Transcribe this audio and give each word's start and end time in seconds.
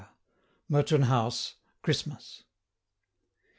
Mertoun 0.67 1.03
House, 1.03 1.57
Christmas. 1.83 2.43